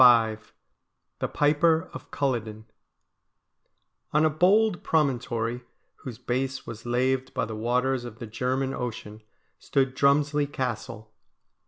55 0.01 0.39
V 0.47 0.51
THE 1.19 1.27
PIPER 1.27 1.91
OF 1.93 2.09
CULLODEN 2.09 2.65
On 4.13 4.25
a 4.25 4.31
bold 4.31 4.83
promontory 4.83 5.63
whose 5.97 6.17
base 6.17 6.65
was 6.65 6.87
laved 6.87 7.35
by 7.35 7.45
the 7.45 7.55
waters 7.55 8.03
of 8.03 8.17
the 8.17 8.25
German 8.25 8.73
Ocean 8.73 9.21
stood 9.59 9.93
Drumslie 9.95 10.51
Castle. 10.51 11.13